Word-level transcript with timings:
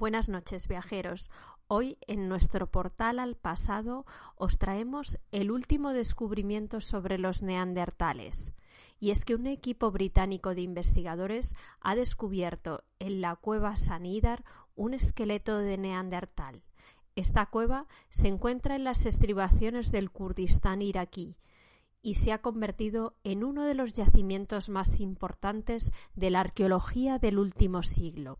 Buenas 0.00 0.30
noches, 0.30 0.66
viajeros. 0.66 1.30
Hoy 1.68 1.98
en 2.06 2.26
nuestro 2.26 2.70
portal 2.70 3.18
al 3.18 3.36
pasado 3.36 4.06
os 4.34 4.56
traemos 4.56 5.18
el 5.30 5.50
último 5.50 5.92
descubrimiento 5.92 6.80
sobre 6.80 7.18
los 7.18 7.42
neandertales. 7.42 8.54
Y 8.98 9.10
es 9.10 9.26
que 9.26 9.34
un 9.34 9.46
equipo 9.46 9.90
británico 9.90 10.54
de 10.54 10.62
investigadores 10.62 11.54
ha 11.82 11.96
descubierto 11.96 12.82
en 12.98 13.20
la 13.20 13.36
cueva 13.36 13.76
Sanidar 13.76 14.42
un 14.74 14.94
esqueleto 14.94 15.58
de 15.58 15.76
neandertal. 15.76 16.62
Esta 17.14 17.44
cueva 17.44 17.86
se 18.08 18.28
encuentra 18.28 18.76
en 18.76 18.84
las 18.84 19.04
estribaciones 19.04 19.92
del 19.92 20.10
Kurdistán 20.10 20.80
iraquí 20.80 21.36
y 22.00 22.14
se 22.14 22.32
ha 22.32 22.40
convertido 22.40 23.16
en 23.22 23.44
uno 23.44 23.64
de 23.66 23.74
los 23.74 23.92
yacimientos 23.92 24.70
más 24.70 24.98
importantes 24.98 25.92
de 26.14 26.30
la 26.30 26.40
arqueología 26.40 27.18
del 27.18 27.38
último 27.38 27.82
siglo. 27.82 28.38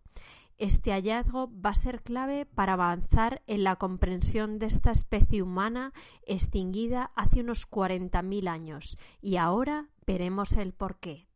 Este 0.60 0.92
hallazgo 0.92 1.50
va 1.58 1.70
a 1.70 1.74
ser 1.74 2.02
clave 2.02 2.44
para 2.44 2.74
avanzar 2.74 3.40
en 3.46 3.64
la 3.64 3.76
comprensión 3.76 4.58
de 4.58 4.66
esta 4.66 4.90
especie 4.90 5.40
humana 5.40 5.94
extinguida 6.26 7.12
hace 7.16 7.40
unos 7.40 7.66
40.000 7.66 8.46
años 8.46 8.98
y 9.22 9.38
ahora 9.38 9.88
veremos 10.06 10.52
el 10.52 10.74
porqué. 10.74 11.26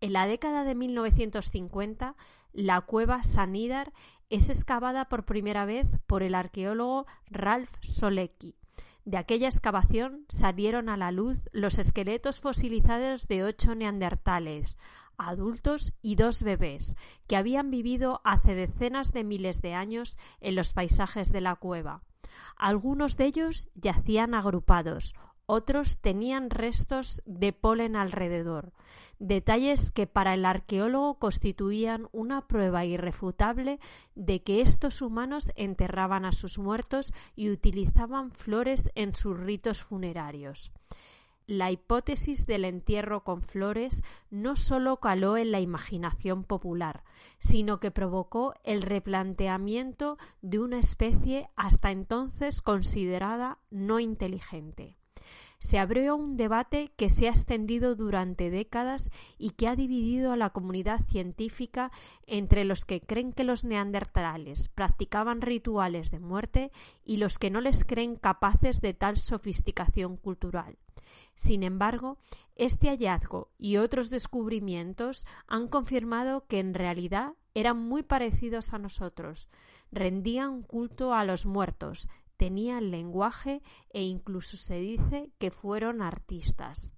En 0.00 0.14
la 0.14 0.26
década 0.26 0.64
de 0.64 0.74
1950, 0.74 2.16
la 2.52 2.80
cueva 2.80 3.22
Sanidar 3.22 3.92
es 4.30 4.50
excavada 4.50 5.08
por 5.08 5.26
primera 5.26 5.64
vez 5.64 5.86
por 6.08 6.24
el 6.24 6.34
arqueólogo 6.34 7.06
Ralph 7.26 7.70
Solecki. 7.82 8.56
De 9.04 9.18
aquella 9.18 9.48
excavación 9.48 10.24
salieron 10.30 10.88
a 10.88 10.96
la 10.96 11.10
luz 11.10 11.50
los 11.52 11.78
esqueletos 11.78 12.40
fosilizados 12.40 13.28
de 13.28 13.44
ocho 13.44 13.74
neandertales, 13.74 14.78
adultos 15.18 15.92
y 16.00 16.16
dos 16.16 16.42
bebés, 16.42 16.96
que 17.26 17.36
habían 17.36 17.70
vivido 17.70 18.22
hace 18.24 18.54
decenas 18.54 19.12
de 19.12 19.24
miles 19.24 19.60
de 19.60 19.74
años 19.74 20.16
en 20.40 20.54
los 20.54 20.72
paisajes 20.72 21.32
de 21.32 21.42
la 21.42 21.54
cueva. 21.56 22.02
Algunos 22.56 23.18
de 23.18 23.26
ellos 23.26 23.68
yacían 23.74 24.34
agrupados, 24.34 25.14
otros 25.46 25.98
tenían 25.98 26.50
restos 26.50 27.22
de 27.26 27.52
polen 27.52 27.96
alrededor, 27.96 28.72
detalles 29.18 29.90
que 29.90 30.06
para 30.06 30.34
el 30.34 30.44
arqueólogo 30.44 31.18
constituían 31.18 32.08
una 32.12 32.46
prueba 32.46 32.84
irrefutable 32.84 33.78
de 34.14 34.42
que 34.42 34.60
estos 34.60 35.02
humanos 35.02 35.52
enterraban 35.56 36.24
a 36.24 36.32
sus 36.32 36.58
muertos 36.58 37.12
y 37.36 37.50
utilizaban 37.50 38.30
flores 38.30 38.90
en 38.94 39.14
sus 39.14 39.38
ritos 39.38 39.82
funerarios. 39.82 40.72
La 41.46 41.70
hipótesis 41.70 42.46
del 42.46 42.64
entierro 42.64 43.22
con 43.22 43.42
flores 43.42 44.02
no 44.30 44.56
sólo 44.56 44.96
caló 44.96 45.36
en 45.36 45.52
la 45.52 45.60
imaginación 45.60 46.42
popular, 46.42 47.04
sino 47.38 47.80
que 47.80 47.90
provocó 47.90 48.54
el 48.64 48.80
replanteamiento 48.80 50.16
de 50.40 50.58
una 50.60 50.78
especie 50.78 51.50
hasta 51.54 51.90
entonces 51.90 52.62
considerada 52.62 53.58
no 53.70 54.00
inteligente 54.00 54.96
se 55.64 55.78
abrió 55.78 56.14
un 56.14 56.36
debate 56.36 56.92
que 56.94 57.08
se 57.08 57.26
ha 57.26 57.30
extendido 57.30 57.94
durante 57.94 58.50
décadas 58.50 59.10
y 59.38 59.52
que 59.52 59.66
ha 59.66 59.74
dividido 59.74 60.30
a 60.30 60.36
la 60.36 60.50
comunidad 60.50 61.00
científica 61.06 61.90
entre 62.26 62.66
los 62.66 62.84
que 62.84 63.00
creen 63.00 63.32
que 63.32 63.44
los 63.44 63.64
neandertales 63.64 64.68
practicaban 64.68 65.40
rituales 65.40 66.10
de 66.10 66.20
muerte 66.20 66.70
y 67.02 67.16
los 67.16 67.38
que 67.38 67.48
no 67.48 67.62
les 67.62 67.86
creen 67.86 68.16
capaces 68.16 68.82
de 68.82 68.92
tal 68.92 69.16
sofisticación 69.16 70.18
cultural. 70.18 70.76
Sin 71.34 71.62
embargo, 71.62 72.18
este 72.56 72.90
hallazgo 72.90 73.48
y 73.56 73.78
otros 73.78 74.10
descubrimientos 74.10 75.26
han 75.46 75.68
confirmado 75.68 76.46
que 76.46 76.60
en 76.60 76.74
realidad 76.74 77.32
eran 77.54 77.78
muy 77.78 78.02
parecidos 78.02 78.74
a 78.74 78.78
nosotros, 78.78 79.48
rendían 79.90 80.62
culto 80.62 81.14
a 81.14 81.24
los 81.24 81.46
muertos, 81.46 82.06
tenían 82.44 82.90
lenguaje 82.90 83.62
e 83.88 84.02
incluso 84.02 84.58
se 84.58 84.78
dice 84.78 85.30
que 85.38 85.50
fueron 85.50 86.02
artistas. 86.02 86.92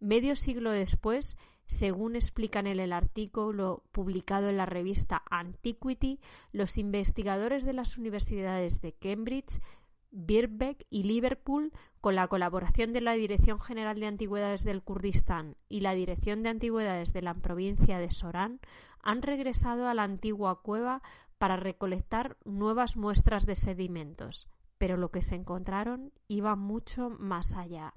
Medio 0.00 0.36
siglo 0.36 0.70
después, 0.70 1.38
según 1.64 2.14
explican 2.14 2.66
en 2.66 2.78
el 2.78 2.92
artículo 2.92 3.84
publicado 3.90 4.50
en 4.50 4.58
la 4.58 4.66
revista 4.66 5.22
Antiquity, 5.30 6.20
los 6.52 6.76
investigadores 6.76 7.64
de 7.64 7.72
las 7.72 7.96
universidades 7.96 8.82
de 8.82 8.92
Cambridge, 8.92 9.62
Birkbeck 10.10 10.84
y 10.90 11.04
Liverpool, 11.04 11.72
con 12.02 12.14
la 12.14 12.28
colaboración 12.28 12.92
de 12.92 13.00
la 13.00 13.14
Dirección 13.14 13.60
General 13.60 13.98
de 13.98 14.08
Antigüedades 14.08 14.62
del 14.62 14.82
Kurdistán 14.82 15.56
y 15.70 15.80
la 15.80 15.94
Dirección 15.94 16.42
de 16.42 16.50
Antigüedades 16.50 17.14
de 17.14 17.22
la 17.22 17.32
provincia 17.32 17.98
de 17.98 18.10
Során, 18.10 18.60
han 19.02 19.22
regresado 19.22 19.88
a 19.88 19.94
la 19.94 20.02
antigua 20.02 20.60
cueva 20.60 21.00
para 21.38 21.56
recolectar 21.56 22.36
nuevas 22.44 22.98
muestras 22.98 23.46
de 23.46 23.54
sedimentos 23.54 24.48
pero 24.82 24.96
lo 24.96 25.12
que 25.12 25.22
se 25.22 25.36
encontraron 25.36 26.12
iba 26.26 26.56
mucho 26.56 27.08
más 27.08 27.54
allá. 27.54 27.94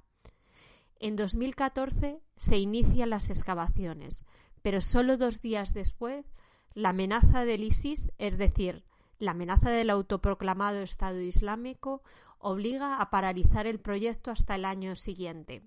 En 1.00 1.16
2014 1.16 2.22
se 2.36 2.58
inician 2.58 3.10
las 3.10 3.28
excavaciones, 3.28 4.24
pero 4.62 4.80
solo 4.80 5.16
dos 5.16 5.42
días 5.42 5.74
después 5.74 6.32
la 6.74 6.90
amenaza 6.90 7.44
del 7.44 7.64
ISIS, 7.64 8.12
es 8.18 8.38
decir, 8.38 8.84
la 9.18 9.32
amenaza 9.32 9.70
del 9.70 9.90
autoproclamado 9.90 10.78
Estado 10.78 11.20
Islámico, 11.20 12.04
obliga 12.38 13.00
a 13.00 13.10
paralizar 13.10 13.66
el 13.66 13.80
proyecto 13.80 14.30
hasta 14.30 14.54
el 14.54 14.64
año 14.64 14.94
siguiente. 14.94 15.66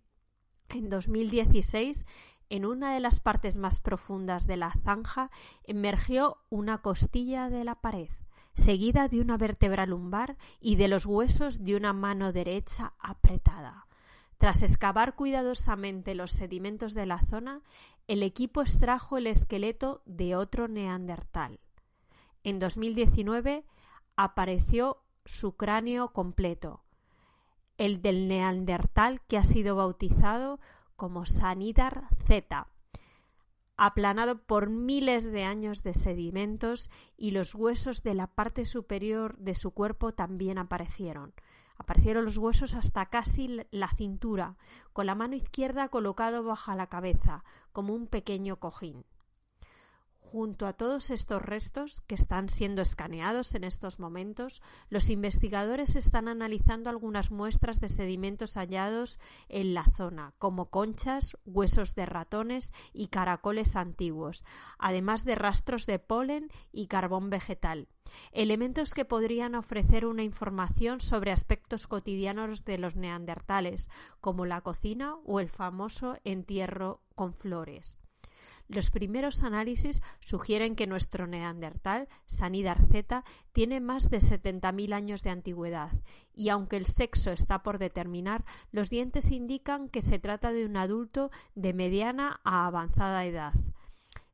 En 0.69 0.87
2016, 0.87 2.05
en 2.47 2.65
una 2.65 2.93
de 2.93 3.01
las 3.01 3.19
partes 3.19 3.57
más 3.57 3.81
profundas 3.81 4.47
de 4.47 4.55
la 4.55 4.71
zanja, 4.85 5.31
emergió 5.65 6.37
una 6.47 6.77
costilla 6.77 7.49
de 7.49 7.65
la 7.65 7.75
pared 7.75 8.07
seguida 8.59 9.07
de 9.07 9.21
una 9.21 9.37
vértebra 9.37 9.85
lumbar 9.85 10.37
y 10.59 10.75
de 10.75 10.87
los 10.87 11.05
huesos 11.05 11.63
de 11.63 11.75
una 11.75 11.93
mano 11.93 12.31
derecha 12.31 12.93
apretada. 12.99 13.87
Tras 14.37 14.61
excavar 14.61 15.15
cuidadosamente 15.15 16.15
los 16.15 16.31
sedimentos 16.31 16.93
de 16.93 17.05
la 17.05 17.19
zona, 17.19 17.61
el 18.07 18.23
equipo 18.23 18.61
extrajo 18.61 19.17
el 19.17 19.27
esqueleto 19.27 20.01
de 20.05 20.35
otro 20.35 20.67
neandertal. 20.67 21.59
En 22.43 22.59
2019 22.59 23.65
apareció 24.15 25.03
su 25.25 25.55
cráneo 25.55 26.13
completo, 26.13 26.83
el 27.77 28.01
del 28.01 28.27
neandertal 28.27 29.21
que 29.27 29.37
ha 29.37 29.43
sido 29.43 29.75
bautizado 29.75 30.59
como 30.95 31.25
Sanidar 31.25 32.07
Z, 32.25 32.67
aplanado 33.81 34.39
por 34.39 34.69
miles 34.69 35.31
de 35.31 35.45
años 35.45 35.83
de 35.83 35.93
sedimentos 35.93 36.89
y 37.15 37.31
los 37.31 37.55
huesos 37.55 38.03
de 38.03 38.13
la 38.13 38.27
parte 38.27 38.65
superior 38.65 39.37
de 39.37 39.55
su 39.55 39.71
cuerpo 39.71 40.11
también 40.11 40.57
aparecieron. 40.57 41.33
Aparecieron 41.77 42.25
los 42.25 42.37
huesos 42.37 42.75
hasta 42.75 43.05
casi 43.05 43.61
la 43.71 43.87
cintura, 43.87 44.57
con 44.91 45.05
la 45.05 45.15
mano 45.15 45.37
izquierda 45.37 45.87
colocado 45.87 46.43
bajo 46.43 46.75
la 46.75 46.87
cabeza, 46.87 47.45
como 47.71 47.93
un 47.93 48.07
pequeño 48.07 48.57
cojín. 48.57 49.05
Junto 50.31 50.67
a 50.67 50.73
todos 50.73 51.09
estos 51.09 51.41
restos 51.41 52.01
que 52.01 52.13
están 52.13 52.49
siendo 52.49 52.83
escaneados 52.83 53.55
en 53.55 53.63
estos 53.63 53.99
momentos, 53.99 54.61
los 54.91 55.09
investigadores 55.09 55.95
están 55.95 56.27
analizando 56.27 56.91
algunas 56.91 57.31
muestras 57.31 57.79
de 57.79 57.89
sedimentos 57.89 58.53
hallados 58.53 59.17
en 59.47 59.73
la 59.73 59.85
zona, 59.85 60.35
como 60.37 60.69
conchas, 60.69 61.35
huesos 61.45 61.95
de 61.95 62.05
ratones 62.05 62.73
y 62.93 63.07
caracoles 63.07 63.75
antiguos, 63.75 64.45
además 64.77 65.25
de 65.25 65.33
rastros 65.33 65.87
de 65.87 65.97
polen 65.97 66.51
y 66.71 66.85
carbón 66.85 67.31
vegetal, 67.31 67.87
elementos 68.31 68.93
que 68.93 69.05
podrían 69.05 69.55
ofrecer 69.55 70.05
una 70.05 70.21
información 70.21 70.99
sobre 70.99 71.31
aspectos 71.31 71.87
cotidianos 71.87 72.65
de 72.65 72.77
los 72.77 72.95
neandertales, 72.95 73.89
como 74.21 74.45
la 74.45 74.61
cocina 74.61 75.15
o 75.25 75.39
el 75.39 75.49
famoso 75.49 76.17
entierro 76.23 77.01
con 77.15 77.33
flores. 77.33 77.97
Los 78.69 78.91
primeros 78.91 79.41
análisis 79.41 79.99
sugieren 80.19 80.75
que 80.75 80.85
nuestro 80.85 81.25
neandertal, 81.25 82.07
Sanidar 82.27 82.77
Z, 82.85 83.23
tiene 83.51 83.79
más 83.79 84.11
de 84.11 84.19
70.000 84.19 84.93
años 84.93 85.23
de 85.23 85.31
antigüedad 85.31 85.91
y 86.35 86.49
aunque 86.49 86.77
el 86.77 86.85
sexo 86.85 87.31
está 87.31 87.63
por 87.63 87.79
determinar, 87.79 88.45
los 88.71 88.91
dientes 88.91 89.31
indican 89.31 89.89
que 89.89 90.03
se 90.03 90.19
trata 90.19 90.51
de 90.51 90.67
un 90.67 90.77
adulto 90.77 91.31
de 91.55 91.73
mediana 91.73 92.41
a 92.43 92.67
avanzada 92.67 93.25
edad. 93.25 93.53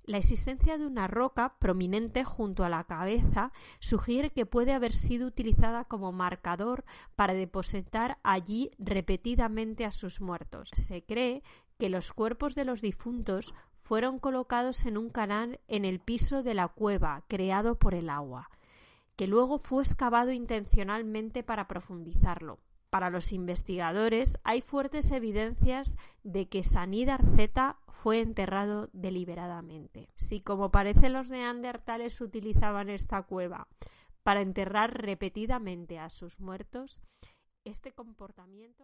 La 0.04 0.18
existencia 0.18 0.78
de 0.78 0.86
una 0.86 1.08
roca 1.08 1.56
prominente 1.58 2.26
junto 2.26 2.66
a 2.66 2.70
la 2.70 2.84
cabeza 2.84 3.54
sugiere 3.80 4.32
que 4.32 4.46
puede 4.46 4.74
haber 4.74 4.92
sido 4.92 5.28
utilizada 5.28 5.86
como 5.86 6.12
marcador 6.12 6.84
para 7.16 7.34
depositar 7.34 8.20
allí 8.22 8.70
repetidamente 8.80 9.86
a 9.86 9.92
sus 9.92 10.20
muertos. 10.20 10.70
Se 10.74 11.04
cree 11.04 11.42
que 11.80 11.90
los 11.90 12.12
cuerpos 12.14 12.54
de 12.54 12.66
los 12.66 12.82
difuntos 12.82 13.56
fueron 13.86 14.18
colocados 14.18 14.84
en 14.88 14.98
un 14.98 15.10
canal 15.10 15.60
en 15.68 15.86
el 15.86 16.00
piso 16.00 16.42
de 16.42 16.56
la 16.56 16.68
cueva 16.68 17.24
creado 17.28 17.76
por 17.78 17.94
el 17.94 18.10
agua, 18.10 18.50
que 19.16 19.28
luego 19.28 19.60
fue 19.60 19.84
excavado 19.84 20.32
intencionalmente 20.32 21.44
para 21.44 21.68
profundizarlo. 21.68 22.58
Para 22.90 23.12
los 23.12 23.32
investigadores 23.32 24.40
hay 24.44 24.62
fuertes 24.62 25.12
evidencias 25.12 25.98
de 26.24 26.50
que 26.50 26.64
Sanid 26.64 27.10
Arceta 27.10 27.78
fue 27.90 28.22
enterrado 28.22 28.90
deliberadamente. 28.92 30.10
Si 30.16 30.42
como 30.42 30.72
parece 30.72 31.10
los 31.10 31.30
neandertales 31.30 32.20
utilizaban 32.22 32.90
esta 32.90 33.22
cueva 33.22 33.68
para 34.24 34.42
enterrar 34.42 35.00
repetidamente 35.00 36.00
a 36.00 36.10
sus 36.10 36.40
muertos, 36.40 37.04
este 37.66 37.92
comportamiento 37.92 38.84